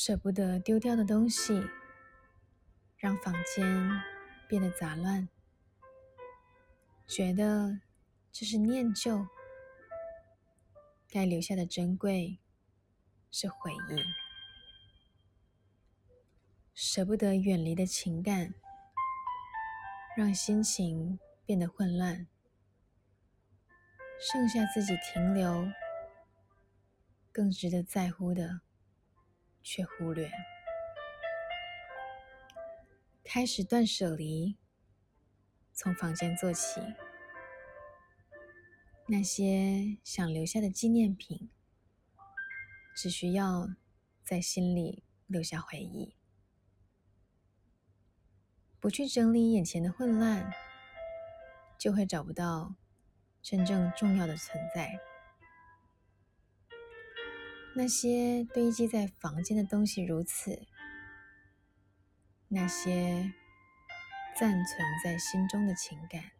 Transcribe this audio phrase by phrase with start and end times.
[0.00, 1.60] 舍不得丢掉的东西，
[2.98, 4.00] 让房间
[4.48, 5.28] 变得杂乱，
[7.04, 7.80] 觉得
[8.30, 9.26] 这是念旧，
[11.10, 12.38] 该留下的珍贵
[13.32, 14.04] 是回忆，
[16.72, 18.54] 舍不得远离的情感，
[20.16, 22.28] 让心情变得混乱，
[24.20, 25.68] 剩下自己停留，
[27.32, 28.60] 更值得在乎的。
[29.70, 30.30] 却忽略，
[33.22, 34.56] 开始断舍离，
[35.74, 36.80] 从房间做起。
[39.08, 41.50] 那些想留下的纪念品，
[42.96, 43.68] 只需要
[44.24, 46.16] 在心里留下回忆。
[48.80, 50.50] 不去整理眼前的混乱，
[51.78, 52.74] 就会找不到
[53.42, 54.98] 真正重要的存在。
[57.80, 60.66] 那些堆积在房间的东西如此，
[62.48, 63.32] 那些
[64.36, 66.32] 暂存在心中的情感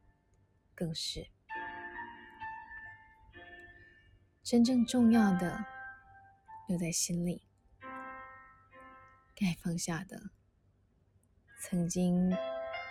[0.74, 1.28] 更是。
[4.42, 5.64] 真正重要的
[6.66, 7.46] 留在心里，
[9.36, 10.20] 该放下的，
[11.62, 12.36] 曾经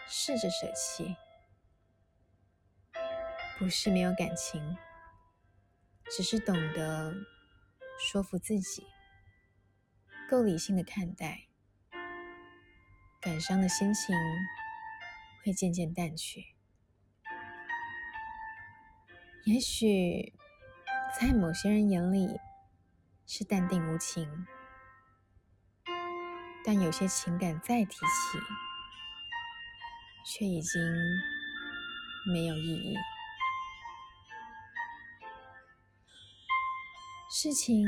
[0.08, 1.18] 试着舍弃，
[3.60, 4.78] 不是没有感情，
[6.10, 7.14] 只是懂得。
[8.00, 8.86] 说服自己，
[10.30, 11.48] 够理性的看待，
[13.20, 14.16] 感伤的心情
[15.44, 16.56] 会渐渐淡去。
[19.46, 20.34] 也许
[21.20, 22.40] 在某些人眼里
[23.26, 24.46] 是淡定无情，
[26.64, 28.40] 但有些情感再提起，
[30.26, 30.82] 却已经
[32.32, 32.96] 没有意义。
[37.30, 37.86] 事情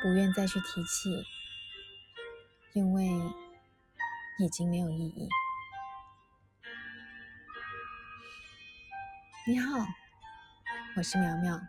[0.00, 1.10] 不愿再去提起，
[2.72, 3.04] 因为
[4.38, 5.28] 已经没有意义。
[9.48, 9.84] 你好，
[10.96, 11.60] 我是苗苗，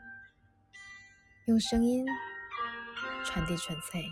[1.47, 2.05] 用声音
[3.25, 4.05] 传递纯粹。